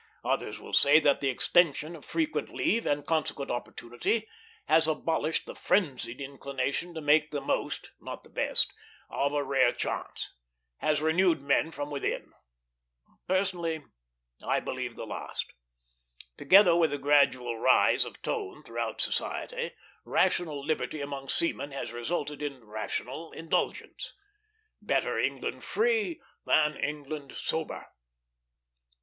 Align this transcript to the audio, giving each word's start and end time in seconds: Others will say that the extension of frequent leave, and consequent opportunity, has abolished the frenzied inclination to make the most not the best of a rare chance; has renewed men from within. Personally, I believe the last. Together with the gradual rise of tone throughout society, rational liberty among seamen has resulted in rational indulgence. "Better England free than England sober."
Others 0.23 0.57
will 0.59 0.73
say 0.73 0.99
that 0.99 1.21
the 1.21 1.29
extension 1.29 1.95
of 1.95 2.03
frequent 2.03 2.49
leave, 2.49 2.87
and 2.87 3.05
consequent 3.05 3.51
opportunity, 3.51 4.27
has 4.65 4.87
abolished 4.87 5.45
the 5.45 5.53
frenzied 5.53 6.19
inclination 6.19 6.95
to 6.95 7.01
make 7.01 7.29
the 7.29 7.39
most 7.39 7.91
not 7.99 8.23
the 8.23 8.29
best 8.31 8.73
of 9.11 9.31
a 9.31 9.43
rare 9.43 9.71
chance; 9.71 10.33
has 10.79 11.03
renewed 11.03 11.39
men 11.39 11.69
from 11.69 11.91
within. 11.91 12.33
Personally, 13.27 13.83
I 14.41 14.59
believe 14.59 14.95
the 14.95 15.05
last. 15.05 15.53
Together 16.35 16.75
with 16.75 16.89
the 16.89 16.97
gradual 16.97 17.59
rise 17.59 18.03
of 18.03 18.23
tone 18.23 18.63
throughout 18.63 19.01
society, 19.01 19.69
rational 20.03 20.65
liberty 20.65 20.99
among 20.99 21.29
seamen 21.29 21.69
has 21.73 21.93
resulted 21.93 22.41
in 22.41 22.63
rational 22.65 23.31
indulgence. 23.33 24.15
"Better 24.81 25.19
England 25.19 25.63
free 25.63 26.19
than 26.43 26.75
England 26.75 27.33
sober." 27.33 27.85